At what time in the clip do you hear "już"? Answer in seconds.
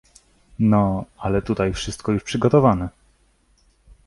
2.11-2.23